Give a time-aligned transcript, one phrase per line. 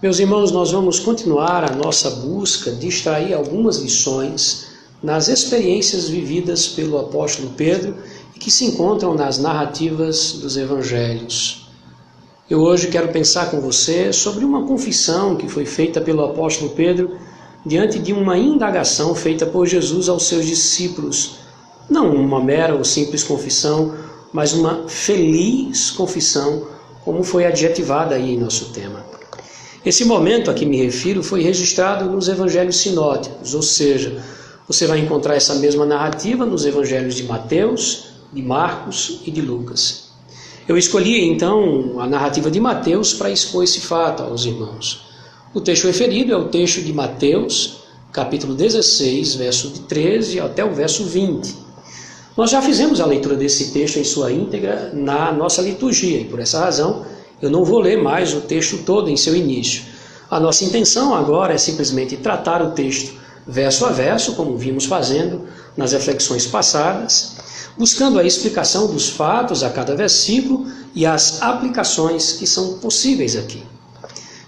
[0.00, 4.68] Meus irmãos, nós vamos continuar a nossa busca de extrair algumas lições
[5.02, 7.96] nas experiências vividas pelo apóstolo Pedro
[8.32, 11.68] e que se encontram nas narrativas dos evangelhos.
[12.48, 17.18] Eu hoje quero pensar com você sobre uma confissão que foi feita pelo apóstolo Pedro
[17.66, 21.38] diante de uma indagação feita por Jesus aos seus discípulos.
[21.90, 23.96] Não uma mera ou simples confissão,
[24.32, 26.68] mas uma feliz confissão,
[27.04, 29.07] como foi adjetivada aí em nosso tema.
[29.84, 34.22] Esse momento a que me refiro foi registrado nos evangelhos sinóticos, ou seja,
[34.66, 40.08] você vai encontrar essa mesma narrativa nos evangelhos de Mateus, de Marcos e de Lucas.
[40.66, 45.06] Eu escolhi então a narrativa de Mateus para expor esse fato aos irmãos.
[45.54, 47.78] O texto referido é o texto de Mateus,
[48.12, 51.54] capítulo 16, verso de 13 até o verso 20.
[52.36, 56.38] Nós já fizemos a leitura desse texto em sua íntegra na nossa liturgia e por
[56.40, 57.06] essa razão
[57.40, 59.82] eu não vou ler mais o texto todo em seu início.
[60.30, 63.14] A nossa intenção agora é simplesmente tratar o texto
[63.46, 67.36] verso a verso, como vimos fazendo nas reflexões passadas,
[67.78, 73.62] buscando a explicação dos fatos a cada versículo e as aplicações que são possíveis aqui.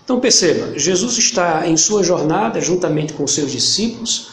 [0.05, 4.29] Então perceba, Jesus está em sua jornada juntamente com seus discípulos,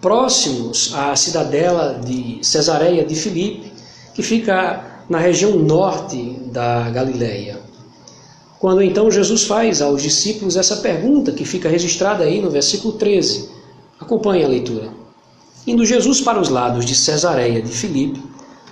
[0.00, 3.72] próximos à cidadela de Cesareia de Filipe,
[4.14, 7.61] que fica na região norte da Galileia.
[8.62, 13.48] Quando então Jesus faz aos discípulos essa pergunta que fica registrada aí no versículo 13.
[13.98, 14.88] Acompanhe a leitura.
[15.66, 18.22] Indo Jesus para os lados de Cesareia de Filipe,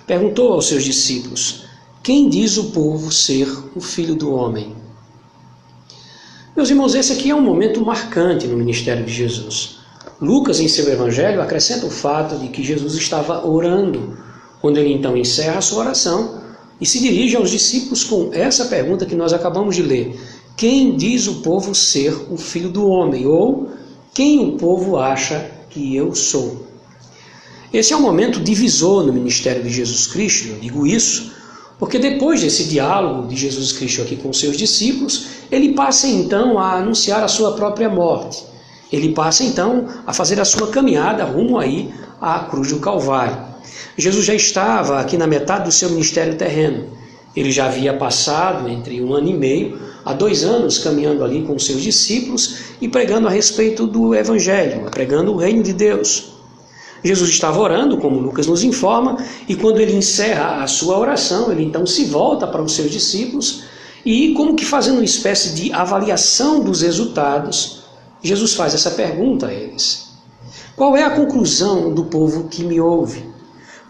[0.07, 1.65] perguntou aos seus discípulos:
[2.01, 4.73] Quem diz o povo ser o filho do homem?
[6.55, 9.79] Meus irmãos, esse aqui é um momento marcante no ministério de Jesus.
[10.21, 14.17] Lucas, em seu evangelho, acrescenta o fato de que Jesus estava orando,
[14.61, 16.40] quando ele então encerra a sua oração
[16.81, 20.19] e se dirige aos discípulos com essa pergunta que nós acabamos de ler:
[20.57, 23.27] Quem diz o povo ser o filho do homem?
[23.27, 23.69] Ou
[24.11, 26.65] quem o povo acha que eu sou?
[27.71, 31.31] Esse é um momento divisor no ministério de Jesus Cristo, eu digo isso,
[31.79, 36.73] porque depois desse diálogo de Jesus Cristo aqui com seus discípulos, ele passa então a
[36.73, 38.43] anunciar a sua própria morte.
[38.91, 43.50] Ele passa então a fazer a sua caminhada rumo aí à cruz do Calvário.
[43.97, 46.87] Jesus já estava aqui na metade do seu ministério terreno.
[47.35, 51.57] Ele já havia passado entre um ano e meio a dois anos caminhando ali com
[51.57, 56.31] seus discípulos e pregando a respeito do Evangelho, pregando o reino de Deus.
[57.03, 59.17] Jesus estava orando, como Lucas nos informa,
[59.47, 63.63] e quando ele encerra a sua oração, ele então se volta para os seus discípulos
[64.05, 67.83] e, como que fazendo uma espécie de avaliação dos resultados,
[68.21, 70.09] Jesus faz essa pergunta a eles:
[70.75, 73.30] Qual é a conclusão do povo que me ouve?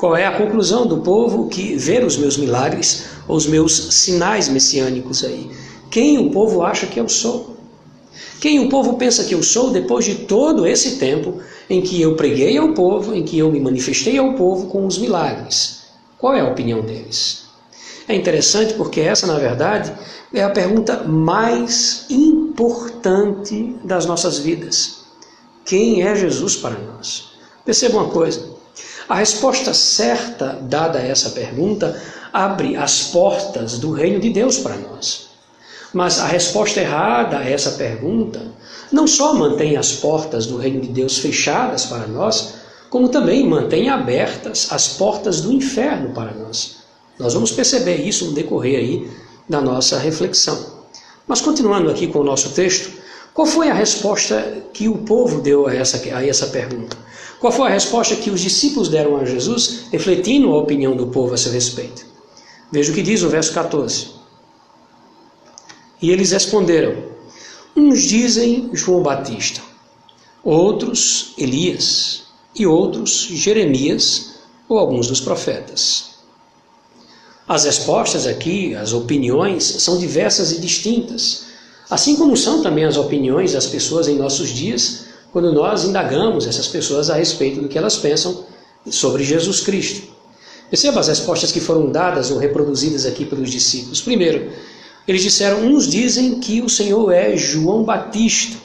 [0.02, 5.24] Qual é a conclusão do povo que vê os meus milagres, os meus sinais messiânicos
[5.24, 5.52] aí?
[5.92, 7.56] Quem o povo acha que eu sou?
[8.40, 11.36] Quem o povo pensa que eu sou depois de todo esse tempo
[11.70, 14.98] em que eu preguei ao povo, em que eu me manifestei ao povo com os
[14.98, 15.84] milagres?
[16.18, 17.44] Qual é a opinião deles?
[18.08, 19.94] É interessante porque essa, na verdade,
[20.34, 25.04] é a pergunta mais importante das nossas vidas.
[25.64, 27.34] Quem é Jesus para nós?
[27.64, 28.51] Perceba uma coisa:
[29.12, 32.02] a resposta certa dada a essa pergunta
[32.32, 35.32] abre as portas do reino de Deus para nós.
[35.94, 38.42] Mas a resposta errada a essa pergunta
[38.90, 42.54] não só mantém as portas do reino de Deus fechadas para nós,
[42.90, 46.78] como também mantém abertas as portas do inferno para nós.
[47.20, 49.12] Nós vamos perceber isso no decorrer aí
[49.50, 50.58] da nossa reflexão.
[51.28, 52.94] Mas continuando aqui com o nosso texto,
[53.34, 56.96] qual foi a resposta que o povo deu a essa, a essa pergunta?
[57.42, 61.34] Qual foi a resposta que os discípulos deram a Jesus, refletindo a opinião do povo
[61.34, 62.06] a seu respeito?
[62.72, 64.12] Veja o que diz o verso 14.
[66.00, 67.04] E eles responderam:
[67.76, 69.60] Uns dizem João Batista,
[70.44, 72.26] outros Elias,
[72.56, 74.36] e outros Jeremias
[74.70, 76.12] ou alguns dos profetas.
[77.48, 81.46] As respostas aqui, as opiniões, são diversas e distintas,
[81.90, 86.68] assim como são também as opiniões das pessoas em nossos dias quando nós indagamos essas
[86.68, 88.46] pessoas a respeito do que elas pensam
[88.90, 90.10] sobre Jesus Cristo.
[90.70, 94.02] Perceba as respostas que foram dadas ou reproduzidas aqui pelos discípulos.
[94.02, 94.52] Primeiro,
[95.08, 98.58] eles disseram: uns dizem que o Senhor é João Batista,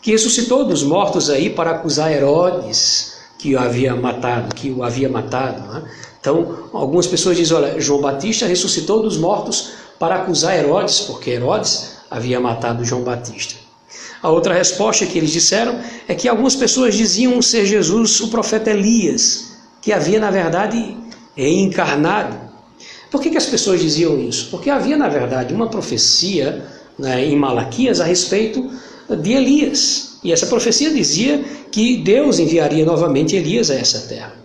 [0.00, 5.08] que ressuscitou dos mortos aí para acusar Herodes, que o havia matado, que o havia
[5.08, 5.70] matado.
[5.72, 5.82] Né?
[6.20, 11.96] Então, algumas pessoas dizem: olha, João Batista ressuscitou dos mortos para acusar Herodes, porque Herodes
[12.10, 13.63] havia matado João Batista.
[14.24, 15.78] A outra resposta que eles disseram
[16.08, 20.96] é que algumas pessoas diziam ser Jesus o profeta Elias, que havia, na verdade,
[21.36, 22.34] encarnado.
[23.10, 24.48] Por que, que as pessoas diziam isso?
[24.50, 26.64] Porque havia, na verdade, uma profecia
[26.98, 28.70] né, em Malaquias a respeito
[29.10, 30.18] de Elias.
[30.24, 34.43] E essa profecia dizia que Deus enviaria novamente Elias a essa terra.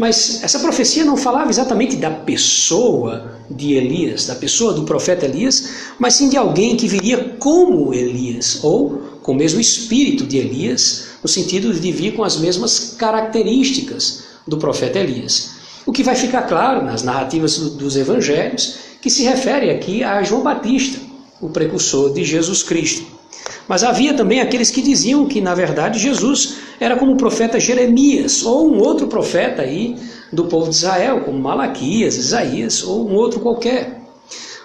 [0.00, 5.72] Mas essa profecia não falava exatamente da pessoa de Elias, da pessoa do profeta Elias,
[5.98, 11.08] mas sim de alguém que viria como Elias, ou com o mesmo espírito de Elias,
[11.22, 15.50] no sentido de vir com as mesmas características do profeta Elias.
[15.84, 20.42] O que vai ficar claro nas narrativas dos evangelhos, que se refere aqui a João
[20.42, 20.98] Batista,
[21.42, 23.19] o precursor de Jesus Cristo.
[23.68, 28.42] Mas havia também aqueles que diziam que, na verdade, Jesus era como o profeta Jeremias,
[28.42, 29.96] ou um outro profeta aí
[30.32, 34.00] do povo de Israel, como Malaquias, Isaías, ou um outro qualquer.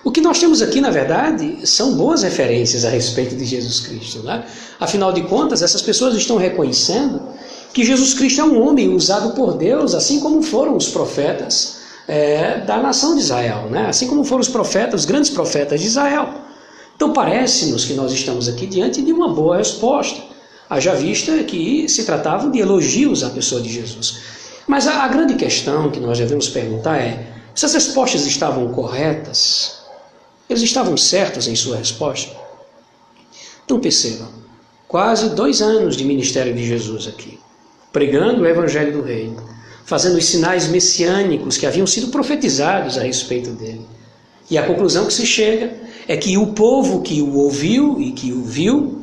[0.03, 4.19] O que nós temos aqui, na verdade, são boas referências a respeito de Jesus Cristo.
[4.19, 4.43] Né?
[4.79, 7.21] Afinal de contas, essas pessoas estão reconhecendo
[7.73, 11.77] que Jesus Cristo é um homem usado por Deus, assim como foram os profetas
[12.07, 13.87] é, da nação de Israel, né?
[13.87, 16.44] assim como foram os profetas, os grandes profetas de Israel.
[16.95, 20.21] Então parece-nos que nós estamos aqui diante de uma boa resposta,
[20.69, 24.19] haja vista que se tratava de elogios à pessoa de Jesus.
[24.67, 29.79] Mas a, a grande questão que nós devemos perguntar é: se as respostas estavam corretas,
[30.49, 32.35] eles estavam certos em sua resposta?
[33.65, 34.29] Então percebam,
[34.87, 37.39] quase dois anos de ministério de Jesus aqui,
[37.91, 39.43] pregando o Evangelho do Reino,
[39.85, 43.85] fazendo os sinais messiânicos que haviam sido profetizados a respeito dele.
[44.49, 48.31] E a conclusão que se chega é que o povo que o ouviu e que
[48.31, 49.01] o viu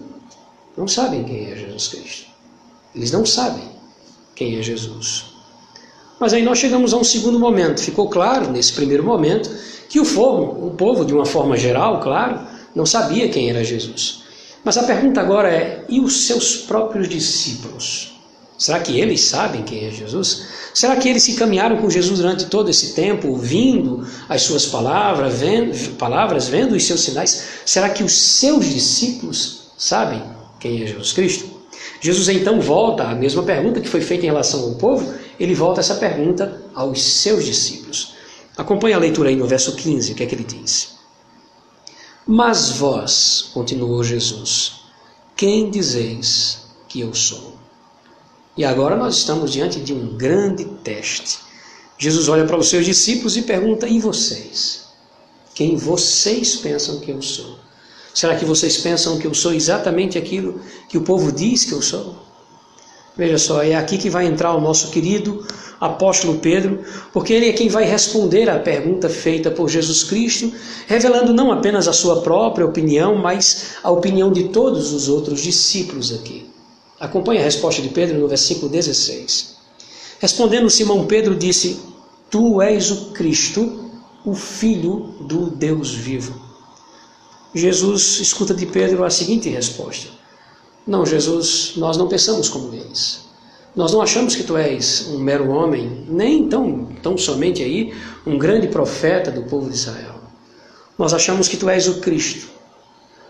[0.77, 2.27] não sabem quem é Jesus Cristo.
[2.95, 3.65] Eles não sabem
[4.35, 5.25] quem é Jesus.
[6.21, 7.81] Mas aí nós chegamos a um segundo momento.
[7.81, 9.51] Ficou claro nesse primeiro momento
[9.89, 12.41] que o povo, o povo de uma forma geral, claro,
[12.75, 14.23] não sabia quem era Jesus.
[14.65, 18.12] Mas a pergunta agora é: e os seus próprios discípulos?
[18.63, 20.47] Será que eles sabem quem é Jesus?
[20.73, 25.35] Será que eles se caminharam com Jesus durante todo esse tempo, ouvindo as suas palavras,
[25.35, 27.45] vendo, palavras, vendo os seus sinais?
[27.67, 30.23] Será que os seus discípulos sabem
[30.61, 31.51] quem é Jesus Cristo?
[32.01, 35.81] Jesus então volta à mesma pergunta que foi feita em relação ao povo, ele volta
[35.81, 38.15] essa pergunta aos seus discípulos.
[38.57, 40.91] Acompanhe a leitura aí no verso 15, o que é que ele diz.
[42.25, 44.85] Mas vós, continuou Jesus,
[45.37, 47.52] quem dizeis que eu sou?
[48.57, 51.39] E agora nós estamos diante de um grande teste.
[51.97, 54.83] Jesus olha para os seus discípulos e pergunta: E vocês?
[55.55, 57.59] Quem vocês pensam que eu sou?
[58.13, 61.81] Será que vocês pensam que eu sou exatamente aquilo que o povo diz que eu
[61.81, 62.17] sou?
[63.17, 65.47] Veja só, é aqui que vai entrar o nosso querido
[65.81, 66.83] apóstolo Pedro,
[67.13, 70.53] porque ele é quem vai responder à pergunta feita por Jesus Cristo,
[70.87, 76.13] revelando não apenas a sua própria opinião, mas a opinião de todos os outros discípulos
[76.13, 76.51] aqui.
[77.03, 79.57] Acompanhe a resposta de Pedro no versículo 16.
[80.21, 81.81] Respondendo Simão Pedro disse:
[82.31, 83.91] Tu és o Cristo,
[84.25, 86.41] o Filho do Deus vivo.
[87.53, 90.11] Jesus escuta de Pedro a seguinte resposta:
[90.87, 93.23] Não, Jesus, nós não pensamos como eles.
[93.75, 97.93] Nós não achamos que tu és um mero homem, nem tão, tão somente aí
[98.25, 100.21] um grande profeta do povo de Israel.
[100.97, 102.47] Nós achamos que tu és o Cristo.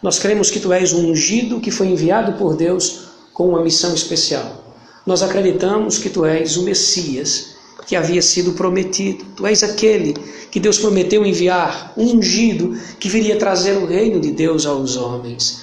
[0.02, 3.94] Nós cremos que tu és o ungido que foi enviado por Deus com uma missão
[3.94, 4.62] especial.
[5.06, 7.52] Nós acreditamos que tu és o Messias
[7.86, 9.24] que havia sido prometido.
[9.36, 10.14] Tu és aquele
[10.50, 15.62] que Deus prometeu enviar, um ungido que viria trazer o reino de Deus aos homens.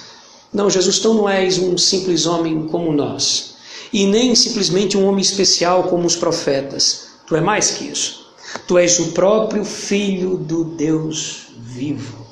[0.52, 3.54] Não, Jesus, tu não és um simples homem como nós,
[3.92, 7.08] e nem simplesmente um homem especial como os profetas.
[7.26, 8.26] Tu é mais que isso.
[8.66, 12.26] Tu és o próprio Filho do Deus vivo.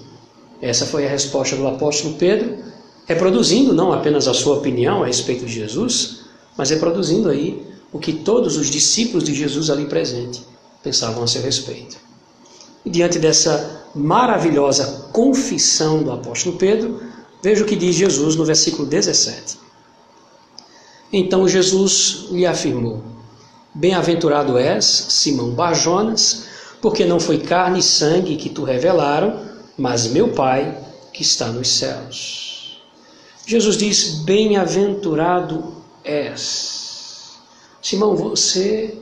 [0.61, 2.68] Essa foi a resposta do apóstolo Pedro
[3.09, 6.21] reproduzindo não apenas a sua opinião a respeito de Jesus,
[6.57, 10.43] mas reproduzindo aí o que todos os discípulos de Jesus ali presente
[10.83, 11.97] pensavam a seu respeito.
[12.85, 17.00] E diante dessa maravilhosa confissão do apóstolo Pedro,
[17.43, 19.57] veja o que diz Jesus no versículo 17.
[21.11, 23.03] Então Jesus lhe afirmou:
[23.75, 26.45] Bem-aventurado és, Simão Barjonas,
[26.83, 29.47] porque não foi carne e sangue que tu revelaram,
[29.79, 30.79] mas meu Pai
[31.11, 32.48] que está nos céus.
[33.49, 35.73] Jesus diz: Bem-aventurado
[36.05, 37.38] és.
[37.81, 38.95] Simão, você,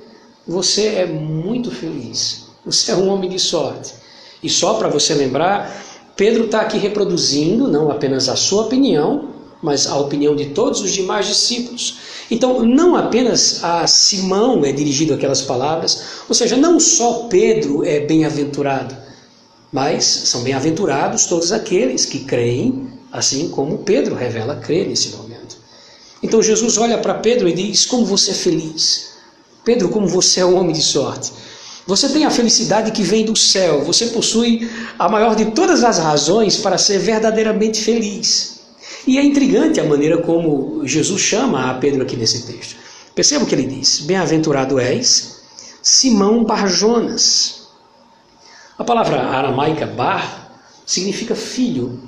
[0.47, 2.47] você é muito feliz.
[2.65, 3.93] Você é um homem de sorte.
[4.41, 5.85] E só para você lembrar,
[6.15, 10.93] Pedro está aqui reproduzindo não apenas a sua opinião, mas a opinião de todos os
[10.93, 11.97] demais discípulos.
[12.31, 17.99] Então, não apenas a Simão é dirigido aquelas palavras, ou seja, não só Pedro é
[17.99, 18.97] bem-aventurado,
[19.73, 25.57] mas são bem-aventurados todos aqueles que creem assim como Pedro revela crer nesse momento.
[26.23, 29.11] Então Jesus olha para Pedro e diz: Como você é feliz.
[29.65, 31.33] Pedro, como você é um homem de sorte.
[31.87, 33.85] Você tem a felicidade que vem do céu.
[33.85, 34.69] Você possui
[34.99, 38.57] a maior de todas as razões para ser verdadeiramente feliz.
[39.07, 42.77] E é intrigante a maneira como Jesus chama a Pedro aqui nesse texto.
[43.15, 45.37] Perceba o que ele diz: Bem-aventurado és,
[45.81, 47.69] Simão Barjonas.
[48.77, 50.51] A palavra aramaica bar
[50.85, 52.06] significa filho.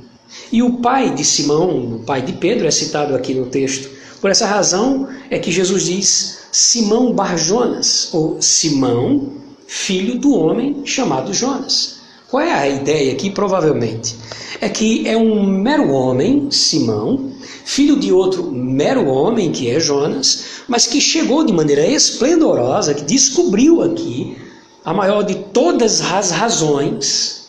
[0.52, 3.88] E o pai de Simão, o pai de Pedro, é citado aqui no texto.
[4.20, 9.32] Por essa razão é que Jesus diz Simão Barjonas, ou Simão,
[9.66, 11.98] filho do homem chamado Jonas.
[12.28, 13.30] Qual é a ideia aqui?
[13.30, 14.16] Provavelmente
[14.60, 17.32] é que é um mero homem, Simão,
[17.64, 23.02] filho de outro mero homem, que é Jonas, mas que chegou de maneira esplendorosa, que
[23.02, 24.36] descobriu aqui
[24.84, 27.48] a maior de todas as razões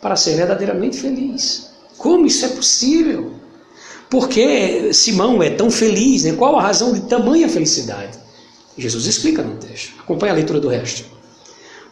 [0.00, 1.70] para ser verdadeiramente feliz.
[2.06, 3.32] Como isso é possível?
[4.08, 6.22] Por que Simão é tão feliz?
[6.22, 6.34] Né?
[6.34, 8.16] Qual a razão de tamanha felicidade?
[8.78, 9.92] Jesus explica no texto.
[9.98, 11.04] Acompanhe a leitura do resto.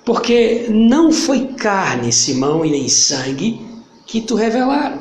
[0.05, 3.61] Porque não foi carne, Simão, e nem sangue
[4.07, 5.01] que tu revelaram.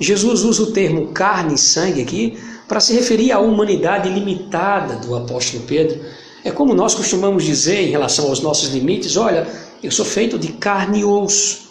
[0.00, 5.14] Jesus usa o termo carne e sangue aqui para se referir à humanidade limitada do
[5.14, 6.00] apóstolo Pedro.
[6.42, 9.46] É como nós costumamos dizer em relação aos nossos limites: olha,
[9.82, 11.65] eu sou feito de carne e osso.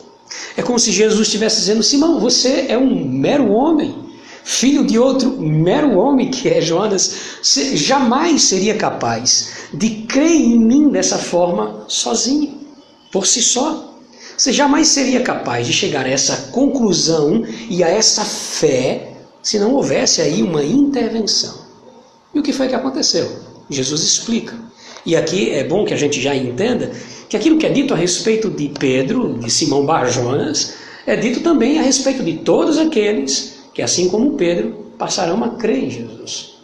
[0.58, 4.06] É como se Jesus estivesse dizendo: Simão, você é um mero homem
[4.46, 7.40] filho de outro mero homem que é Jonas,
[7.74, 12.62] jamais seria capaz de crer em mim dessa forma sozinho,
[13.12, 13.92] por si só.
[14.38, 19.74] Você jamais seria capaz de chegar a essa conclusão e a essa fé se não
[19.74, 21.56] houvesse aí uma intervenção.
[22.34, 23.28] E o que foi que aconteceu?
[23.70, 24.54] Jesus explica.
[25.06, 26.92] E aqui é bom que a gente já entenda
[27.30, 31.80] que aquilo que é dito a respeito de Pedro, de Simão Barjonas, é dito também
[31.80, 36.56] a respeito de todos aqueles que assim como Pedro, passarão a crer em Jesus.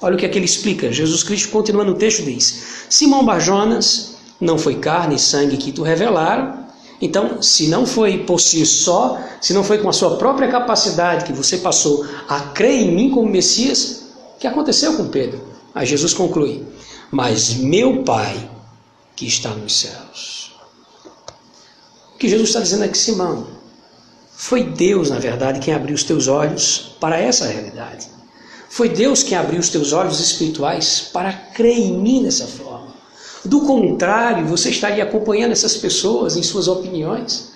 [0.00, 0.90] Olha o que é que ele explica.
[0.90, 5.82] Jesus Cristo continua no texto diz: Simão Barjonas, não foi carne e sangue que tu
[5.82, 6.60] revelaram.
[7.02, 11.24] Então, se não foi por si só, se não foi com a sua própria capacidade
[11.24, 14.04] que você passou a crer em mim como Messias,
[14.38, 15.40] que aconteceu com Pedro?
[15.74, 16.62] Aí Jesus conclui:
[17.10, 18.48] Mas meu Pai
[19.20, 20.52] que está nos céus.
[22.14, 23.48] O que Jesus está dizendo que Simão,
[24.34, 28.08] foi Deus, na verdade, quem abriu os teus olhos para essa realidade.
[28.70, 32.94] Foi Deus quem abriu os teus olhos espirituais para crer em mim dessa forma.
[33.44, 37.50] Do contrário, você estaria acompanhando essas pessoas em suas opiniões.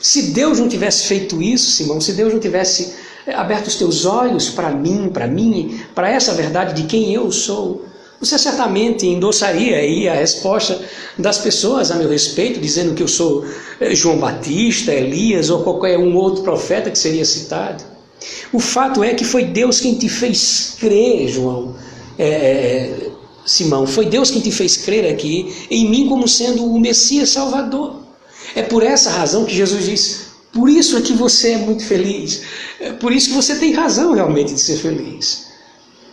[0.00, 2.94] Se Deus não tivesse feito isso, Simão, se Deus não tivesse
[3.26, 7.30] eh, aberto os teus olhos para mim, para mim, para essa verdade de quem eu
[7.30, 7.91] sou,
[8.22, 10.80] você certamente endossaria aí a resposta
[11.18, 13.44] das pessoas a meu respeito, dizendo que eu sou
[13.80, 17.82] eh, João Batista, Elias ou qualquer um outro profeta que seria citado.
[18.52, 21.74] O fato é que foi Deus quem te fez crer, João,
[22.16, 23.10] é,
[23.44, 28.02] Simão, foi Deus quem te fez crer aqui em mim como sendo o Messias Salvador.
[28.54, 32.42] É por essa razão que Jesus diz: por isso é que você é muito feliz,
[32.78, 35.50] é por isso que você tem razão realmente de ser feliz.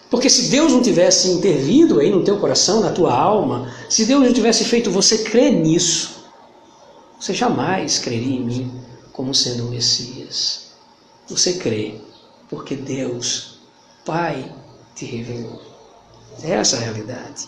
[0.10, 4.24] Porque se Deus não tivesse intervido aí no teu coração, na tua alma, se Deus
[4.24, 6.26] não tivesse feito você crer nisso,
[7.20, 8.72] você jamais creria em mim
[9.14, 10.72] como sendo o Messias.
[11.28, 11.96] Você crê
[12.50, 13.60] porque Deus,
[14.04, 14.52] Pai,
[14.96, 15.62] te revelou.
[16.42, 17.48] É essa a realidade.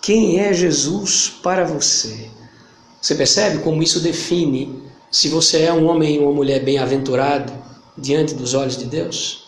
[0.00, 2.30] Quem é Jesus para você?
[3.00, 7.52] Você percebe como isso define se você é um homem ou uma mulher bem-aventurado
[7.98, 9.45] diante dos olhos de Deus?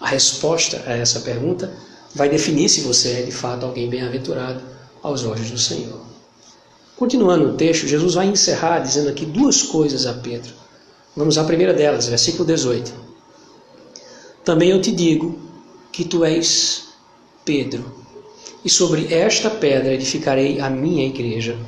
[0.00, 1.72] A resposta a essa pergunta
[2.14, 4.62] vai definir se você é de fato alguém bem-aventurado
[5.02, 6.00] aos olhos do Senhor.
[6.96, 10.52] Continuando o texto, Jesus vai encerrar dizendo aqui duas coisas a Pedro.
[11.16, 12.92] Vamos à primeira delas, versículo 18.
[14.44, 15.38] Também eu te digo
[15.92, 16.88] que tu és
[17.44, 18.00] Pedro,
[18.64, 21.58] e sobre esta pedra edificarei a minha igreja,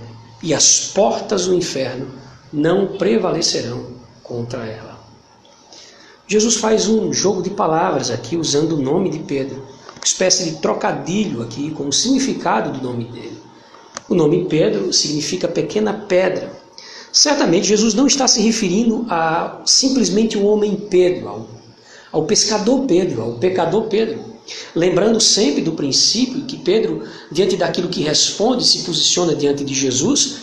[0.42, 2.08] e as portas do inferno
[2.52, 3.86] não prevalecerão
[4.22, 4.91] contra ela.
[6.32, 10.56] Jesus faz um jogo de palavras aqui usando o nome de Pedro, uma espécie de
[10.62, 13.36] trocadilho aqui com o significado do nome dele.
[14.08, 16.50] O nome Pedro significa pequena pedra.
[17.12, 21.48] Certamente Jesus não está se referindo a simplesmente o homem Pedro, ao,
[22.10, 24.24] ao pescador Pedro, ao pecador Pedro.
[24.74, 30.36] Lembrando sempre do princípio que Pedro, diante daquilo que responde, se posiciona diante de Jesus,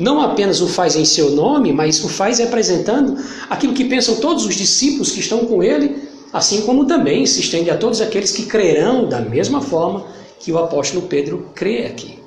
[0.00, 4.46] não apenas o faz em seu nome, mas o faz representando aquilo que pensam todos
[4.46, 8.46] os discípulos que estão com ele, assim como também se estende a todos aqueles que
[8.46, 10.06] crerão da mesma forma
[10.38, 12.18] que o apóstolo Pedro crê aqui.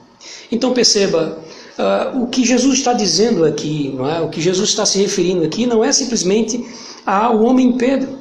[0.51, 1.39] Então perceba,
[1.79, 4.21] uh, o que Jesus está dizendo aqui, é?
[4.21, 6.63] o que Jesus está se referindo aqui, não é simplesmente
[7.03, 8.19] ao homem Pedro,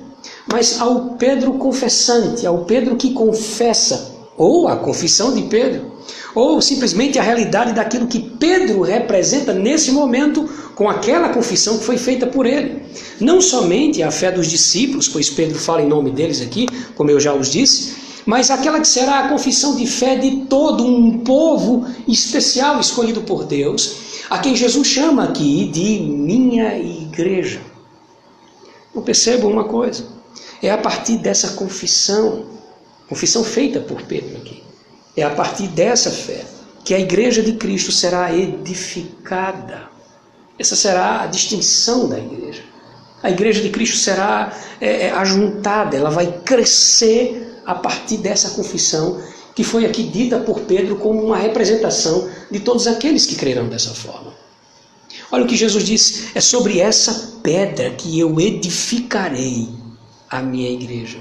[0.50, 5.92] mas ao Pedro confessante, ao Pedro que confessa, ou a confissão de Pedro,
[6.34, 11.98] ou simplesmente a realidade daquilo que Pedro representa nesse momento com aquela confissão que foi
[11.98, 12.82] feita por ele.
[13.20, 17.20] Não somente a fé dos discípulos, pois Pedro fala em nome deles aqui, como eu
[17.20, 21.86] já os disse, mas aquela que será a confissão de fé de todo um povo
[22.06, 23.96] especial escolhido por Deus,
[24.30, 27.60] a quem Jesus chama aqui de minha igreja.
[28.94, 30.06] Não percebam uma coisa,
[30.62, 32.46] é a partir dessa confissão,
[33.08, 34.61] confissão feita por Pedro aqui,
[35.16, 36.44] é a partir dessa fé
[36.84, 39.88] que a igreja de Cristo será edificada.
[40.58, 42.62] Essa será a distinção da igreja.
[43.22, 49.22] A igreja de Cristo será é, é, ajuntada, ela vai crescer a partir dessa confissão
[49.54, 53.90] que foi aqui dita por Pedro como uma representação de todos aqueles que crerão dessa
[53.90, 54.32] forma.
[55.30, 59.68] Olha o que Jesus disse: é sobre essa pedra que eu edificarei
[60.28, 61.18] a minha igreja.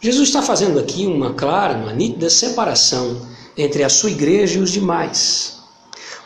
[0.00, 3.20] Jesus está fazendo aqui uma clara, uma nítida separação
[3.56, 5.56] entre a sua igreja e os demais.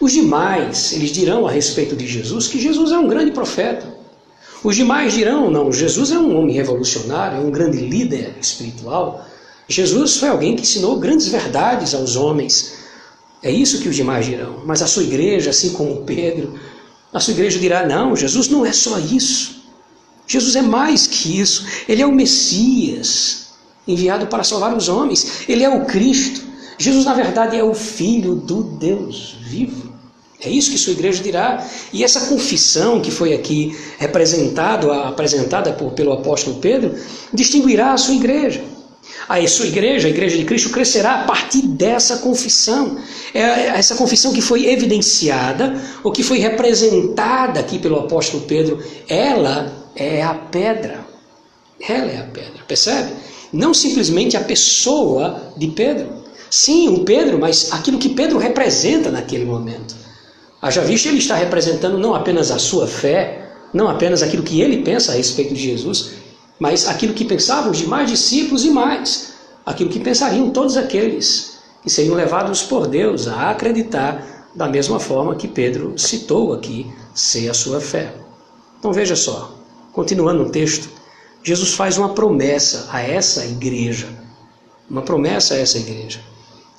[0.01, 3.87] Os demais, eles dirão a respeito de Jesus que Jesus é um grande profeta.
[4.63, 9.27] Os demais dirão, não, Jesus é um homem revolucionário, é um grande líder espiritual.
[9.69, 12.75] Jesus foi alguém que ensinou grandes verdades aos homens.
[13.43, 14.63] É isso que os demais dirão.
[14.67, 16.59] Mas a sua igreja, assim como Pedro,
[17.13, 19.63] a sua igreja dirá: não, Jesus não é só isso.
[20.27, 21.67] Jesus é mais que isso.
[21.89, 23.50] Ele é o Messias,
[23.87, 25.49] enviado para salvar os homens.
[25.49, 26.43] Ele é o Cristo.
[26.79, 29.91] Jesus, na verdade, é o Filho do Deus vivo.
[30.43, 31.67] É isso que sua igreja dirá.
[31.93, 36.95] E essa confissão que foi aqui representado, apresentada por, pelo apóstolo Pedro,
[37.33, 38.63] distinguirá a sua igreja.
[39.29, 42.99] A sua igreja, a igreja de Cristo, crescerá a partir dessa confissão.
[43.35, 49.73] É essa confissão que foi evidenciada, ou que foi representada aqui pelo apóstolo Pedro, ela
[49.95, 51.10] é a pedra.
[51.89, 53.13] Ela é a pedra, percebe?
[53.53, 56.21] Não simplesmente a pessoa de Pedro.
[56.51, 59.95] Sim, o Pedro, mas aquilo que Pedro representa naquele momento.
[60.61, 64.83] Haja visto, ele está representando não apenas a sua fé, não apenas aquilo que ele
[64.83, 66.11] pensa a respeito de Jesus,
[66.59, 69.33] mas aquilo que pensavam os demais discípulos e mais,
[69.65, 75.37] aquilo que pensariam todos aqueles que seriam levados por Deus a acreditar da mesma forma
[75.37, 78.13] que Pedro citou aqui ser a sua fé.
[78.79, 79.57] Então veja só,
[79.93, 80.91] continuando o texto,
[81.43, 84.09] Jesus faz uma promessa a essa igreja,
[84.89, 86.21] uma promessa a essa igreja.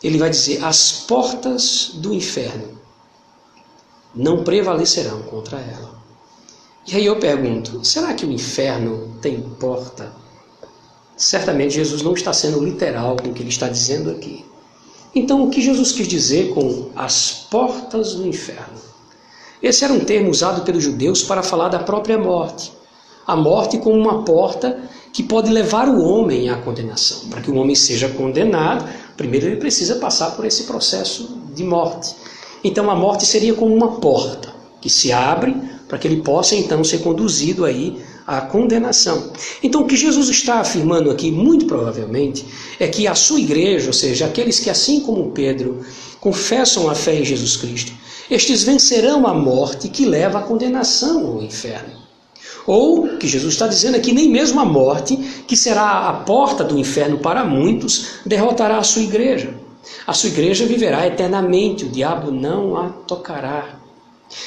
[0.04, 2.80] Ele vai dizer: as portas do inferno
[4.14, 6.00] não prevalecerão contra ela.
[6.88, 10.14] E aí eu pergunto: será que o inferno tem porta?
[11.18, 14.46] Certamente Jesus não está sendo literal com o que ele está dizendo aqui.
[15.14, 18.80] Então, o que Jesus quis dizer com as portas do inferno?
[19.62, 22.72] Esse era um termo usado pelos judeus para falar da própria morte.
[23.32, 24.78] A morte como uma porta
[25.14, 27.30] que pode levar o homem à condenação.
[27.30, 32.14] Para que o homem seja condenado, primeiro ele precisa passar por esse processo de morte.
[32.62, 35.56] Então a morte seria como uma porta que se abre
[35.88, 39.32] para que ele possa então ser conduzido aí à condenação.
[39.64, 42.46] Então o que Jesus está afirmando aqui, muito provavelmente,
[42.82, 45.80] é que a sua igreja, ou seja, aqueles que assim como Pedro
[46.20, 47.94] confessam a fé em Jesus Cristo,
[48.30, 52.11] estes vencerão a morte que leva à condenação ao inferno.
[52.66, 56.78] Ou que Jesus está dizendo aqui, nem mesmo a morte, que será a porta do
[56.78, 59.54] inferno para muitos, derrotará a sua igreja.
[60.06, 63.80] A sua igreja viverá eternamente, o diabo não a tocará.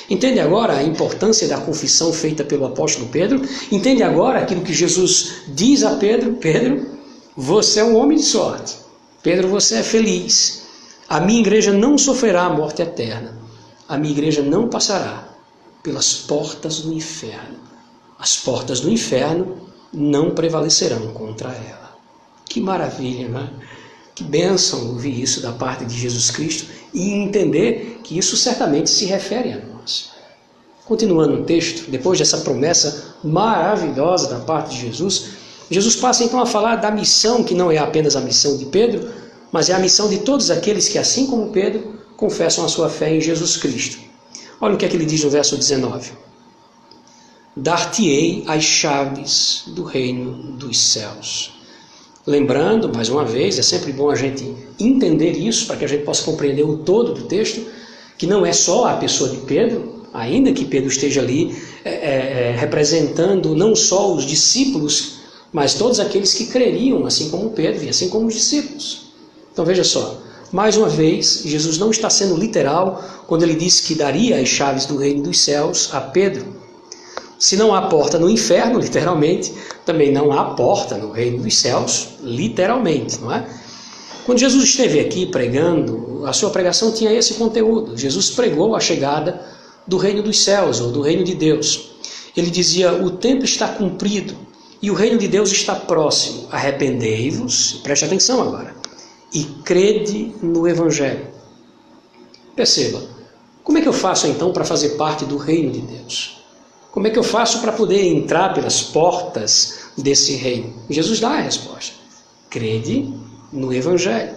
[0.09, 3.43] Entende agora a importância da confissão feita pelo apóstolo Pedro?
[3.71, 6.35] Entende agora aquilo que Jesus diz a Pedro?
[6.35, 6.87] Pedro,
[7.37, 8.77] você é um homem de sorte.
[9.23, 10.63] Pedro, você é feliz.
[11.09, 13.37] A minha igreja não sofrerá a morte eterna.
[13.89, 15.29] A minha igreja não passará
[15.83, 17.74] pelas portas do inferno.
[18.25, 21.95] As portas do inferno não prevalecerão contra ela.
[22.49, 23.51] Que maravilha, não é?
[24.15, 29.05] Que bênção ouvir isso da parte de Jesus Cristo e entender que isso certamente se
[29.05, 30.13] refere a nós.
[30.87, 35.27] Continuando o texto, depois dessa promessa maravilhosa da parte de Jesus,
[35.71, 39.07] Jesus passa então a falar da missão que não é apenas a missão de Pedro,
[39.53, 43.15] mas é a missão de todos aqueles que, assim como Pedro, confessam a sua fé
[43.15, 43.99] em Jesus Cristo.
[44.63, 46.25] Olha o que é que ele diz no verso 19:
[47.57, 51.53] Dar-te-ei as chaves do reino dos céus.
[52.27, 56.05] Lembrando, mais uma vez, é sempre bom a gente entender isso para que a gente
[56.05, 57.65] possa compreender o todo do texto,
[58.19, 62.51] que não é só a pessoa de Pedro, ainda que Pedro esteja ali é, é,
[62.51, 65.19] é, representando não só os discípulos,
[65.53, 69.13] mas todos aqueles que creriam, assim como Pedro e assim como os discípulos.
[69.53, 73.95] Então veja só, mais uma vez, Jesus não está sendo literal quando ele disse que
[73.95, 76.64] daria as chaves do reino dos céus a Pedro.
[77.39, 79.53] Se não há porta no inferno, literalmente,
[79.85, 83.47] também não há porta no reino dos céus, literalmente, não é?
[84.25, 87.97] Quando Jesus esteve aqui pregando, a sua pregação tinha esse conteúdo.
[87.97, 89.45] Jesus pregou a chegada
[89.87, 91.91] do reino dos céus ou do reino de Deus.
[92.35, 94.35] Ele dizia: O tempo está cumprido
[94.81, 96.49] e o reino de Deus está próximo.
[96.51, 98.75] Arrependei-vos, preste atenção agora,
[99.33, 101.29] e crede no Evangelho.
[102.57, 103.03] Perceba,
[103.63, 106.44] como é que eu faço então para fazer parte do reino de Deus?
[106.95, 110.73] Como é que eu faço para poder entrar pelas portas desse reino?
[110.89, 111.93] Jesus dá a resposta:
[112.49, 113.13] crede
[113.53, 114.37] no Evangelho.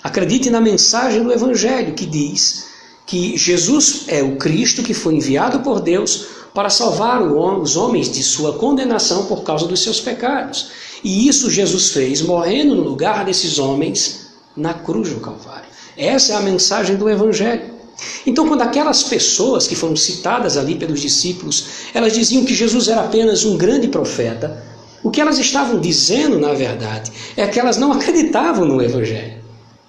[0.00, 2.66] Acredite na mensagem do Evangelho que diz
[3.04, 8.22] que Jesus é o Cristo que foi enviado por Deus para salvar os homens de
[8.22, 10.70] sua condenação por causa dos seus pecados.
[11.02, 15.68] E isso Jesus fez morrendo no lugar desses homens na cruz do Calvário.
[15.96, 17.79] Essa é a mensagem do Evangelho.
[18.26, 23.02] Então, quando aquelas pessoas que foram citadas ali pelos discípulos, elas diziam que Jesus era
[23.02, 24.62] apenas um grande profeta,
[25.02, 29.40] o que elas estavam dizendo, na verdade, é que elas não acreditavam no Evangelho.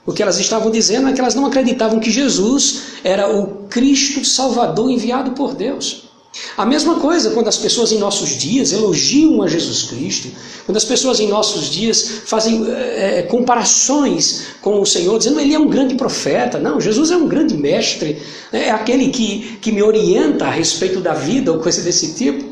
[0.06, 4.26] O que elas estavam dizendo é que elas não acreditavam que Jesus era o Cristo
[4.26, 6.11] Salvador enviado por Deus.
[6.56, 10.30] A mesma coisa quando as pessoas em nossos dias elogiam a Jesus Cristo,
[10.66, 15.60] quando as pessoas em nossos dias fazem é, comparações com o Senhor, dizendo ele é
[15.60, 16.58] um grande profeta.
[16.58, 21.14] Não, Jesus é um grande mestre, é aquele que, que me orienta a respeito da
[21.14, 22.50] vida ou coisa desse tipo.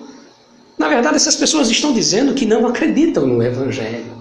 [0.77, 4.19] Na verdade, essas pessoas estão dizendo que não acreditam no Evangelho.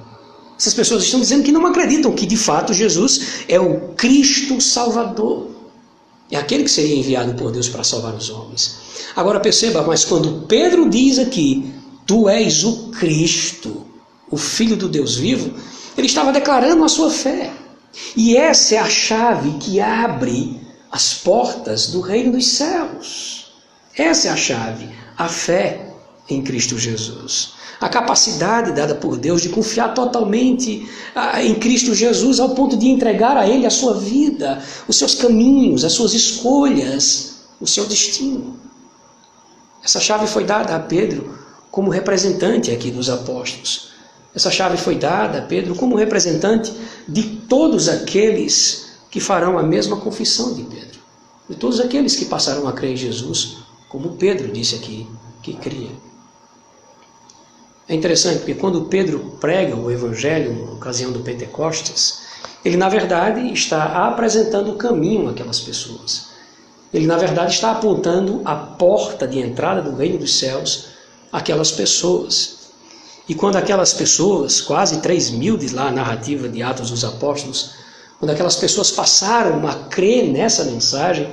[0.58, 5.57] Essas pessoas estão dizendo que não acreditam que de fato Jesus é o Cristo Salvador.
[6.30, 8.76] É aquele que seria enviado por Deus para salvar os homens.
[9.16, 11.72] Agora perceba, mas quando Pedro diz aqui,
[12.06, 13.86] tu és o Cristo,
[14.30, 15.54] o Filho do Deus vivo,
[15.96, 17.52] ele estava declarando a sua fé.
[18.16, 20.60] E essa é a chave que abre
[20.90, 23.52] as portas do reino dos céus.
[23.96, 25.92] Essa é a chave, a fé
[26.28, 27.54] em Cristo Jesus.
[27.80, 32.88] A capacidade dada por Deus de confiar totalmente ah, em Cristo Jesus ao ponto de
[32.88, 38.58] entregar a Ele a sua vida, os seus caminhos, as suas escolhas, o seu destino.
[39.84, 41.38] Essa chave foi dada a Pedro
[41.70, 43.88] como representante aqui dos apóstolos.
[44.34, 46.72] Essa chave foi dada a Pedro como representante
[47.08, 50.98] de todos aqueles que farão a mesma confissão de Pedro.
[51.48, 55.08] De todos aqueles que passaram a crer em Jesus, como Pedro disse aqui
[55.42, 56.07] que cria.
[57.88, 62.20] É interessante porque quando Pedro prega o Evangelho na ocasião do Pentecostes,
[62.62, 66.26] ele na verdade está apresentando o caminho àquelas pessoas.
[66.92, 70.88] Ele na verdade está apontando a porta de entrada do reino dos céus
[71.32, 72.58] àquelas pessoas.
[73.26, 77.70] E quando aquelas pessoas, quase 3 mil de lá a narrativa de Atos dos Apóstolos,
[78.18, 81.30] quando aquelas pessoas passaram a crer nessa mensagem,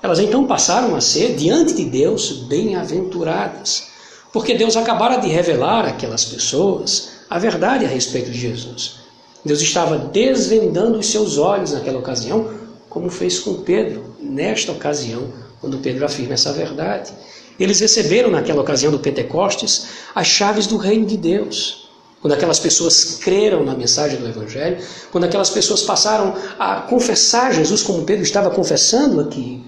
[0.00, 3.95] elas então passaram a ser, diante de Deus, bem-aventuradas.
[4.36, 8.96] Porque Deus acabara de revelar àquelas pessoas a verdade a respeito de Jesus.
[9.42, 12.52] Deus estava desvendando os seus olhos naquela ocasião,
[12.86, 17.14] como fez com Pedro, nesta ocasião, quando Pedro afirma essa verdade.
[17.58, 21.88] Eles receberam naquela ocasião do Pentecostes as chaves do reino de Deus.
[22.20, 27.82] Quando aquelas pessoas creram na mensagem do Evangelho, quando aquelas pessoas passaram a confessar Jesus
[27.82, 29.64] como Pedro estava confessando aqui,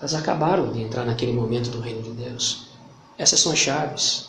[0.00, 2.71] elas acabaram de entrar naquele momento do reino de Deus.
[3.18, 4.26] Essas são as chaves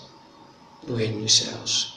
[0.86, 1.94] do reino dos céus.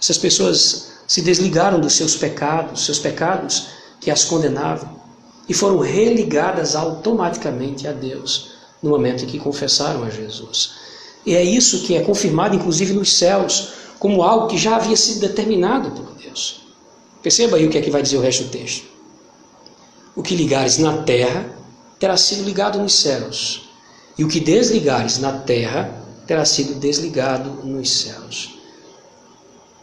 [0.00, 3.68] Essas pessoas se desligaram dos seus pecados, seus pecados
[4.00, 5.00] que as condenavam,
[5.48, 8.52] e foram religadas automaticamente a Deus
[8.82, 10.72] no momento em que confessaram a Jesus.
[11.26, 15.20] E é isso que é confirmado, inclusive, nos céus, como algo que já havia sido
[15.20, 16.62] determinado por Deus.
[17.22, 18.86] Perceba aí o que é que vai dizer o resto do texto.
[20.16, 21.44] O que ligares na terra
[21.98, 23.68] terá sido ligado nos céus,
[24.16, 28.58] e o que desligares na terra terá sido desligado nos céus.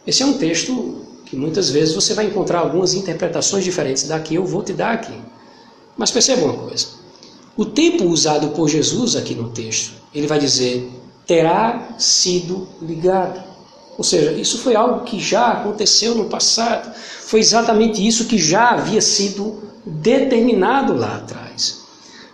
[0.06, 4.44] Esse é um texto que muitas vezes você vai encontrar algumas interpretações diferentes daqui, eu
[4.44, 5.12] vou te dar aqui.
[5.96, 6.86] Mas perceba uma coisa:
[7.56, 10.90] o tempo usado por Jesus aqui no texto, ele vai dizer
[11.26, 13.42] terá sido ligado.
[13.98, 18.70] Ou seja, isso foi algo que já aconteceu no passado, foi exatamente isso que já
[18.70, 21.80] havia sido determinado lá atrás.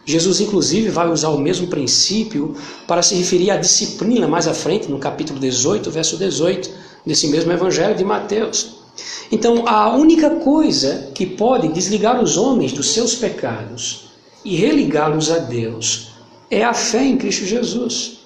[0.06, 2.54] Jesus, inclusive, vai usar o mesmo princípio
[2.86, 6.70] para se referir à disciplina mais à frente, no capítulo 18, verso 18,
[7.06, 8.84] desse mesmo evangelho de Mateus.
[9.32, 14.10] Então, a única coisa que pode desligar os homens dos seus pecados
[14.44, 16.08] e religá-los a Deus
[16.50, 18.18] é a fé em Cristo Jesus.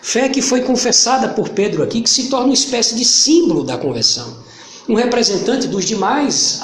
[0.00, 3.76] Fé que foi confessada por Pedro aqui, que se torna uma espécie de símbolo da
[3.76, 4.38] conversão.
[4.88, 6.60] Um representante dos demais,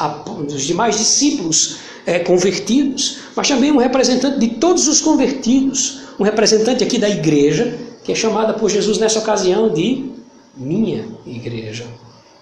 [0.49, 6.85] dos demais discípulos é, convertidos, mas também um representante de todos os convertidos, um representante
[6.85, 10.11] aqui da igreja, que é chamada por Jesus nessa ocasião de
[10.57, 11.87] minha igreja.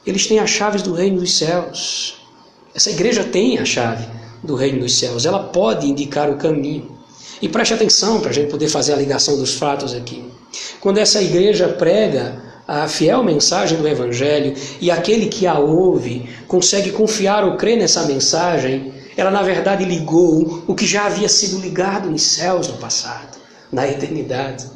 [0.07, 2.17] Eles têm as chaves do reino dos céus.
[2.75, 4.05] Essa igreja tem a chave
[4.43, 6.99] do reino dos céus, ela pode indicar o caminho.
[7.41, 10.25] E preste atenção para a gente poder fazer a ligação dos fatos aqui.
[10.81, 16.91] Quando essa igreja prega a fiel mensagem do Evangelho e aquele que a ouve consegue
[16.91, 22.11] confiar ou crer nessa mensagem, ela na verdade ligou o que já havia sido ligado
[22.11, 23.37] nos céus no passado,
[23.71, 24.67] na eternidade.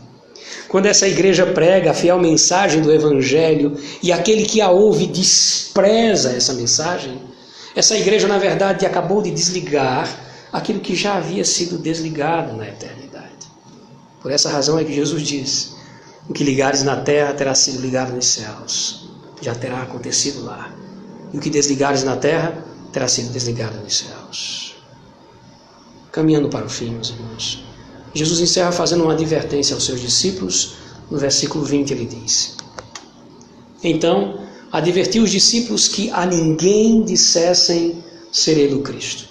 [0.68, 6.32] Quando essa igreja prega a fiel mensagem do Evangelho e aquele que a ouve despreza
[6.32, 7.20] essa mensagem,
[7.74, 10.08] essa igreja na verdade acabou de desligar
[10.52, 13.06] aquilo que já havia sido desligado na eternidade.
[14.20, 15.76] Por essa razão é que Jesus diz:
[16.28, 19.08] o que ligares na terra terá sido ligado nos céus,
[19.40, 20.74] já terá acontecido lá.
[21.32, 22.65] E o que desligares na terra
[22.96, 24.74] terá sido desligado nos céus.
[26.10, 27.62] Caminhando para o fim, meus irmãos.
[28.14, 30.76] Jesus encerra fazendo uma advertência aos seus discípulos.
[31.10, 32.56] No versículo 20 ele diz:
[33.84, 34.40] Então,
[34.72, 39.28] advertiu os discípulos que a ninguém dissessem ser ele o Cristo.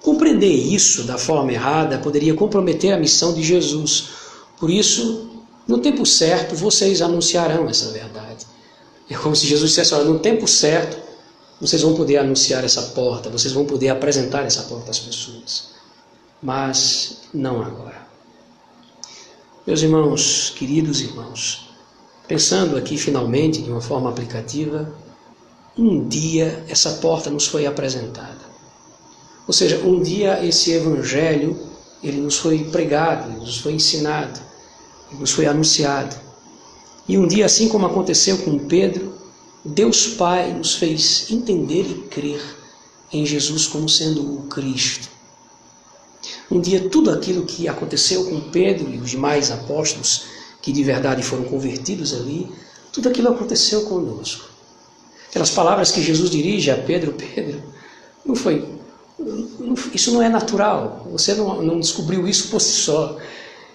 [0.00, 4.10] Compreender isso da forma errada poderia comprometer a missão de Jesus.
[4.56, 5.28] Por isso,
[5.66, 8.46] no tempo certo, vocês anunciarão essa verdade.
[9.10, 11.07] É como se Jesus dissesse: olha, no tempo certo,
[11.60, 15.70] vocês vão poder anunciar essa porta, vocês vão poder apresentar essa porta às pessoas.
[16.42, 18.06] Mas não agora.
[19.66, 21.70] Meus irmãos, queridos irmãos,
[22.26, 24.94] pensando aqui finalmente de uma forma aplicativa,
[25.76, 28.48] um dia essa porta nos foi apresentada.
[29.46, 31.58] Ou seja, um dia esse evangelho
[32.02, 34.48] ele nos foi pregado, nos foi ensinado
[35.12, 36.16] nos foi anunciado.
[37.06, 39.14] E um dia, assim como aconteceu com Pedro,
[39.68, 42.40] Deus Pai nos fez entender e crer
[43.12, 45.08] em Jesus como sendo o Cristo.
[46.50, 50.24] Um dia, tudo aquilo que aconteceu com Pedro e os demais apóstolos,
[50.62, 52.50] que de verdade foram convertidos ali,
[52.90, 54.48] tudo aquilo aconteceu conosco.
[55.28, 57.62] Aquelas palavras que Jesus dirige a Pedro, Pedro,
[58.24, 58.66] não foi.
[59.92, 61.06] Isso não é natural.
[61.12, 63.18] Você não, não descobriu isso por si só.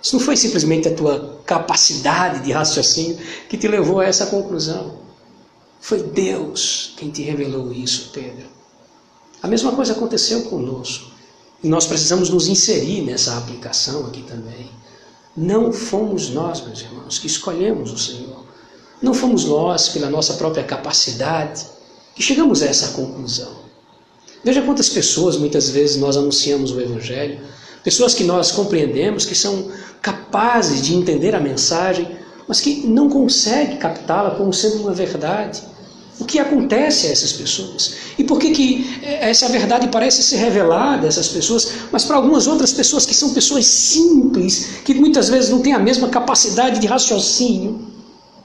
[0.02, 5.03] Isso não foi simplesmente a tua capacidade de raciocínio que te levou a essa conclusão.
[5.84, 8.46] Foi Deus quem te revelou isso, Pedro.
[9.42, 11.12] A mesma coisa aconteceu conosco.
[11.62, 14.72] E nós precisamos nos inserir nessa aplicação aqui também.
[15.36, 18.46] Não fomos nós, meus irmãos, que escolhemos o Senhor.
[19.02, 21.66] Não fomos nós, pela nossa própria capacidade,
[22.16, 23.52] que chegamos a essa conclusão.
[24.42, 27.42] Veja quantas pessoas muitas vezes nós anunciamos o Evangelho,
[27.84, 29.70] pessoas que nós compreendemos que são
[30.02, 32.18] capazes de entender a mensagem,
[32.48, 35.73] mas que não conseguem captá-la como sendo uma verdade.
[36.20, 37.96] O que acontece a essas pessoas?
[38.18, 42.46] E por que, que essa verdade parece ser revelada a essas pessoas, mas para algumas
[42.46, 46.86] outras pessoas que são pessoas simples, que muitas vezes não têm a mesma capacidade de
[46.86, 47.88] raciocínio,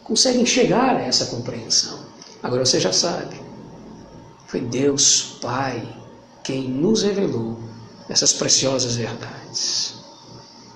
[0.03, 1.99] conseguem chegar a essa compreensão?
[2.43, 3.37] Agora você já sabe.
[4.47, 5.83] Foi Deus Pai
[6.43, 7.59] quem nos revelou
[8.09, 9.95] essas preciosas verdades.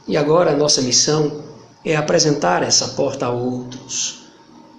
[0.07, 1.43] E agora a nossa missão
[1.85, 4.22] é apresentar essa porta a outros.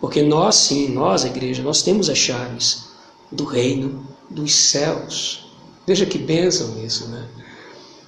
[0.04, 2.90] Porque nós, sim, nós, a igreja, nós temos as chaves
[3.32, 5.46] do reino dos céus.
[5.88, 7.26] Veja que bênção isso, né?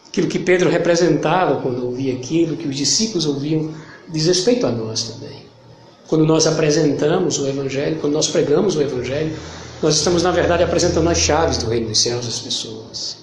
[0.06, 3.74] Aquilo que Pedro representava quando ouvia aquilo, que os discípulos ouviam,
[4.10, 5.46] diz respeito a nós também.
[6.10, 9.34] Quando nós apresentamos o Evangelho, quando nós pregamos o Evangelho,
[9.82, 13.16] nós estamos, na verdade, apresentando as chaves do reino dos céus às pessoas.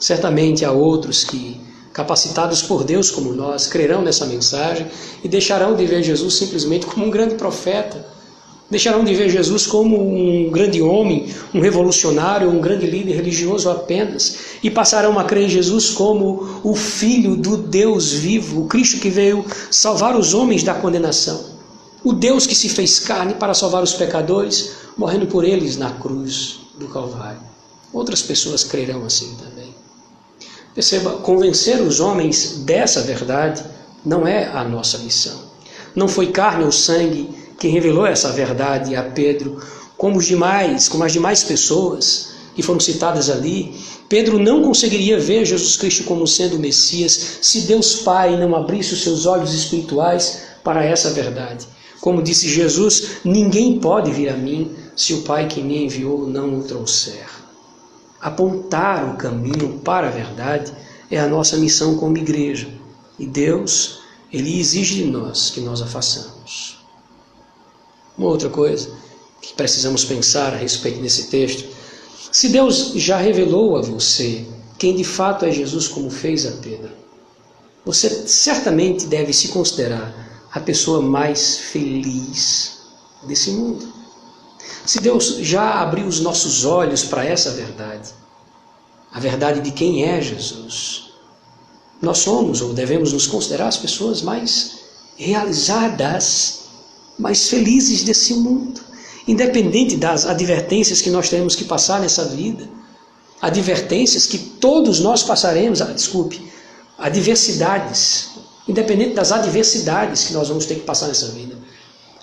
[0.00, 1.60] Certamente há outros que
[1.98, 4.86] capacitados por Deus como nós, crerão nessa mensagem
[5.24, 8.06] e deixarão de ver Jesus simplesmente como um grande profeta.
[8.70, 14.36] Deixarão de ver Jesus como um grande homem, um revolucionário, um grande líder religioso apenas,
[14.62, 19.10] e passarão a crer em Jesus como o Filho do Deus vivo, o Cristo que
[19.10, 21.46] veio salvar os homens da condenação,
[22.04, 26.60] o Deus que se fez carne para salvar os pecadores, morrendo por eles na cruz
[26.78, 27.40] do Calvário.
[27.92, 29.57] Outras pessoas crerão assim também.
[30.78, 33.64] Perceba, convencer os homens dessa verdade
[34.06, 35.36] não é a nossa missão.
[35.92, 39.60] Não foi carne ou sangue quem revelou essa verdade a Pedro,
[39.96, 43.74] como os demais, como as demais pessoas que foram citadas ali.
[44.08, 48.94] Pedro não conseguiria ver Jesus Cristo como sendo o Messias se Deus Pai não abrisse
[48.94, 51.66] os seus olhos espirituais para essa verdade.
[52.00, 56.60] Como disse Jesus, ninguém pode vir a mim se o Pai que me enviou não
[56.60, 57.26] o trouxer.
[58.20, 60.72] Apontar o caminho para a verdade
[61.10, 62.68] é a nossa missão como igreja.
[63.18, 64.00] E Deus,
[64.32, 66.78] Ele exige de nós que nós a façamos.
[68.16, 68.90] Uma outra coisa
[69.40, 71.68] que precisamos pensar a respeito desse texto:
[72.32, 74.46] se Deus já revelou a você
[74.78, 76.90] quem de fato é Jesus, como fez a Pedro,
[77.84, 82.78] você certamente deve se considerar a pessoa mais feliz
[83.24, 83.97] desse mundo.
[84.84, 88.10] Se Deus já abriu os nossos olhos para essa verdade,
[89.12, 91.10] a verdade de quem é Jesus,
[92.00, 94.78] nós somos ou devemos nos considerar as pessoas mais
[95.16, 96.60] realizadas,
[97.18, 98.80] mais felizes desse mundo,
[99.26, 102.68] independente das advertências que nós temos que passar nessa vida,
[103.42, 106.50] advertências que todos nós passaremos, ah, desculpe,
[106.96, 108.30] adversidades,
[108.66, 111.57] independente das adversidades que nós vamos ter que passar nessa vida.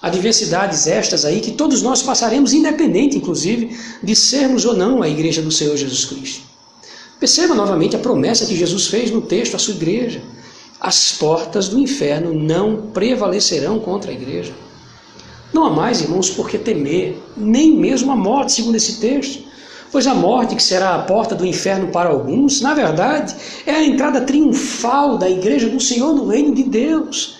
[0.05, 5.41] Adversidades estas aí que todos nós passaremos, independente, inclusive, de sermos ou não a igreja
[5.41, 6.43] do Senhor Jesus Cristo.
[7.19, 10.21] Perceba novamente a promessa que Jesus fez no texto à sua igreja.
[10.79, 14.53] As portas do inferno não prevalecerão contra a igreja.
[15.51, 19.43] Não há mais, irmãos, por que temer, nem mesmo a morte, segundo esse texto.
[19.91, 23.83] Pois a morte, que será a porta do inferno para alguns, na verdade, é a
[23.83, 27.39] entrada triunfal da igreja do Senhor no reino de Deus.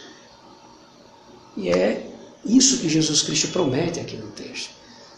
[1.55, 2.04] E é
[2.45, 4.69] isso que Jesus Cristo promete aqui no texto.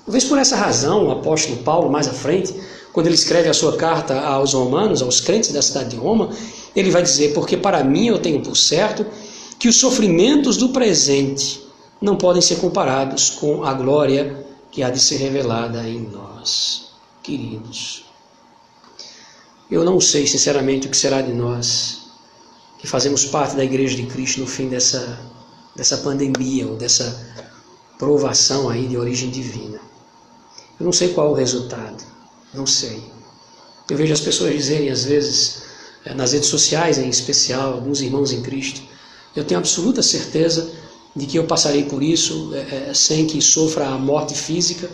[0.06, 2.56] Talvez por essa razão, o apóstolo Paulo, mais à frente,
[2.94, 6.30] quando ele escreve a sua carta aos romanos, aos crentes da cidade de Roma,
[6.76, 9.06] ele vai dizer: Porque para mim eu tenho por certo
[9.60, 11.62] que os sofrimentos do presente
[12.02, 18.06] não podem ser comparados com a glória que há de ser revelada em nós, queridos.
[19.70, 22.08] Eu não sei, sinceramente, o que será de nós
[22.80, 25.20] que fazemos parte da Igreja de Cristo no fim dessa
[25.78, 27.16] dessa pandemia ou dessa
[28.00, 29.80] provação aí de origem divina.
[30.80, 32.04] Eu não sei qual o resultado,
[32.54, 33.02] não sei.
[33.90, 35.62] Eu vejo as pessoas dizerem às vezes,
[36.04, 38.82] eh, nas redes sociais em especial, alguns irmãos em Cristo,
[39.36, 40.70] eu tenho absoluta certeza
[41.16, 44.90] de que eu passarei por isso é, sem que sofra a morte física,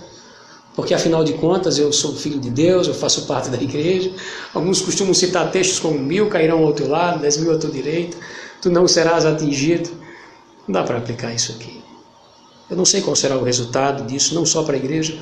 [0.76, 4.12] porque afinal de contas eu sou filho de Deus, eu faço parte da igreja.
[4.54, 8.18] Alguns costumam citar textos como mil cairão ao outro lado, dez mil ao teu direito,
[8.62, 10.03] tu não serás atingido.
[10.68, 11.84] Dá para aplicar isso aqui.
[12.70, 15.20] Eu não sei qual será o resultado disso, não só para a igreja,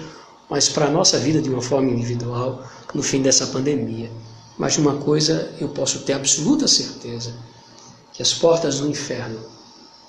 [0.48, 4.12] mas para a nossa vida de uma forma individual no fim dessa pandemia.
[4.56, 7.34] Mas de uma coisa eu posso ter absoluta certeza:
[8.14, 9.40] que as portas do inferno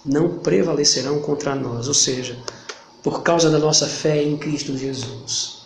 [0.05, 2.37] não prevalecerão contra nós, ou seja,
[3.03, 5.63] por causa da nossa fé em Cristo Jesus.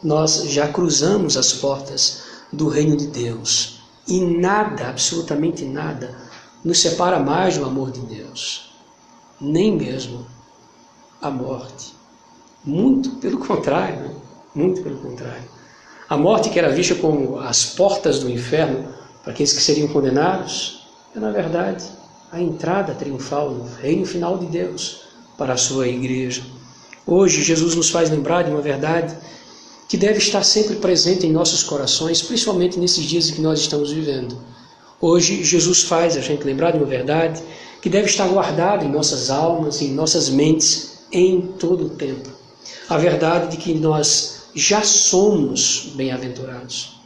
[0.00, 6.16] Nós já cruzamos as portas do reino de Deus e nada, absolutamente nada,
[6.64, 8.71] nos separa mais do amor de Deus
[9.42, 10.24] nem mesmo
[11.20, 11.94] a morte.
[12.64, 14.12] Muito pelo contrário,
[14.54, 15.50] muito pelo contrário.
[16.08, 18.88] A morte, que era vista como as portas do inferno
[19.22, 21.84] para aqueles que seriam condenados, é na verdade
[22.30, 25.02] a entrada triunfal no reino final de Deus
[25.36, 26.42] para a sua igreja.
[27.04, 29.16] Hoje, Jesus nos faz lembrar de uma verdade
[29.88, 33.90] que deve estar sempre presente em nossos corações, principalmente nesses dias em que nós estamos
[33.90, 34.38] vivendo.
[35.00, 37.42] Hoje, Jesus faz a gente lembrar de uma verdade
[37.82, 42.30] que deve estar guardado em nossas almas, em nossas mentes, em todo o tempo.
[42.88, 47.00] A verdade de que nós já somos bem-aventurados.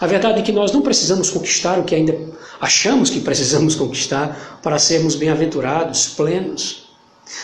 [0.00, 2.18] A verdade de que nós não precisamos conquistar o que ainda
[2.58, 6.88] achamos que precisamos conquistar para sermos bem-aventurados, plenos.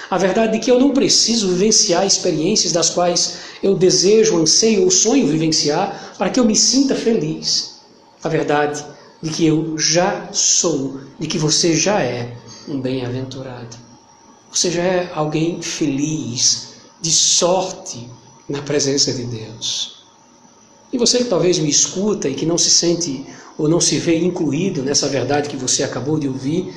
[0.09, 4.90] A verdade de que eu não preciso vivenciar experiências das quais eu desejo, anseio ou
[4.90, 7.81] sonho vivenciar para que eu me sinta feliz.
[8.22, 8.83] A verdade
[9.22, 12.33] de que eu já sou, de que você já é
[12.68, 13.77] um bem-aventurado.
[14.53, 18.09] Você já é alguém feliz, de sorte
[18.48, 20.05] na presença de Deus.
[20.92, 23.27] E você que talvez me escuta e que não se sente
[23.59, 26.72] ou não se vê incluído nessa verdade que você acabou de ouvir,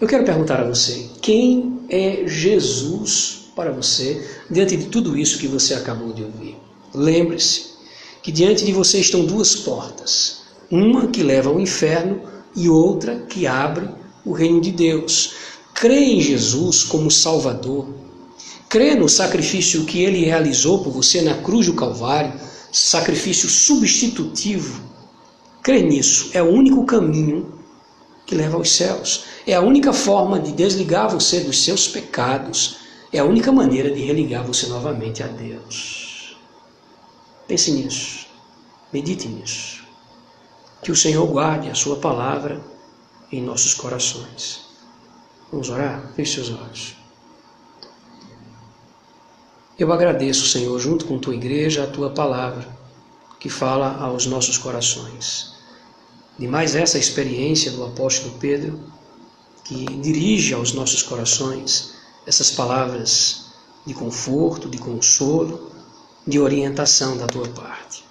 [0.00, 5.48] eu quero perguntar a você: quem é Jesus para você diante de tudo isso que
[5.48, 6.56] você acabou de ouvir?
[6.94, 7.74] Lembre-se
[8.22, 12.22] que diante de você estão duas portas, uma que leva ao inferno
[12.54, 13.88] e outra que abre
[14.26, 15.34] o reino de Deus.
[15.72, 17.86] Crê em Jesus como Salvador.
[18.68, 22.32] Crê no sacrifício que ele realizou por você na cruz do Calvário,
[22.72, 24.82] sacrifício substitutivo.
[25.62, 26.30] Crê nisso.
[26.34, 27.54] É o único caminho
[28.26, 29.24] que leva aos céus.
[29.46, 32.78] É a única forma de desligar você dos seus pecados.
[33.12, 36.36] É a única maneira de religar você novamente a Deus.
[37.46, 38.26] Pense nisso.
[38.92, 39.84] Medite nisso.
[40.82, 42.60] Que o Senhor guarde a sua palavra
[43.30, 44.66] em nossos corações.
[45.50, 46.12] Vamos orar?
[46.14, 46.96] Feche seus olhos.
[49.78, 52.66] Eu agradeço, Senhor, junto com tua igreja, a tua palavra
[53.38, 55.54] que fala aos nossos corações.
[56.38, 58.80] De mais essa experiência do apóstolo Pedro,
[59.64, 61.94] que dirige aos nossos corações
[62.26, 63.46] essas palavras
[63.84, 65.70] de conforto, de consolo,
[66.26, 68.04] de orientação da tua parte.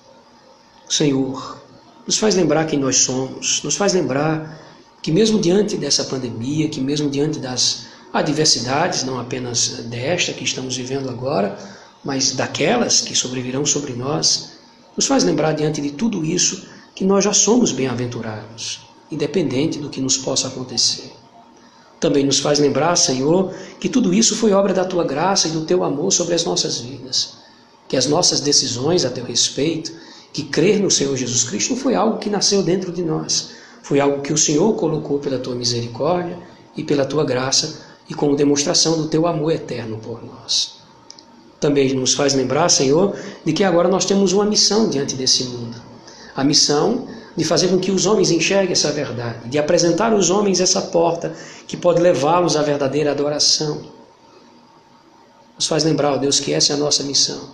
[0.89, 1.59] Senhor,
[2.05, 4.64] nos faz lembrar quem nós somos, nos faz lembrar
[5.05, 10.75] que mesmo diante dessa pandemia, que mesmo diante das adversidades, não apenas desta que estamos
[10.75, 11.59] vivendo agora,
[12.03, 14.53] mas daquelas que sobrevirão sobre nós,
[14.97, 18.79] nos faz lembrar diante de tudo isso que nós já somos bem-aventurados,
[19.11, 21.13] independente do que nos possa acontecer.
[21.99, 25.67] Também nos faz lembrar, Senhor, que tudo isso foi obra da tua graça e do
[25.67, 27.33] teu amor sobre as nossas vidas.
[27.87, 29.91] Que as nossas decisões a teu respeito,
[30.33, 33.53] que crer no Senhor Jesus Cristo foi algo que nasceu dentro de nós,
[33.85, 36.39] foi algo que o Senhor colocou pela tua misericórdia
[36.75, 40.77] e pela tua graça e como demonstração do teu amor eterno por nós.
[41.59, 43.15] Também nos faz lembrar, Senhor,
[43.45, 45.79] de que agora nós temos uma missão diante desse mundo.
[46.35, 47.07] A missão
[47.37, 51.35] de fazer com que os homens enxerguem essa verdade, de apresentar aos homens essa porta
[51.67, 53.83] que pode levá-los à verdadeira adoração.
[55.55, 57.51] Nos faz lembrar, ó Deus, que essa é a nossa missão.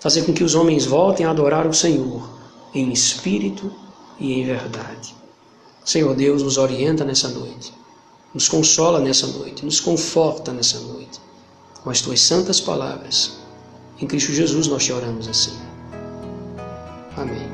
[0.00, 2.28] Fazer com que os homens voltem a adorar o Senhor
[2.74, 3.72] em espírito
[4.20, 5.21] e em verdade.
[5.84, 7.72] Senhor Deus, nos orienta nessa noite,
[8.32, 11.20] nos consola nessa noite, nos conforta nessa noite
[11.82, 13.38] com as tuas santas palavras.
[14.00, 15.58] Em Cristo Jesus nós te oramos assim.
[17.16, 17.51] Amém.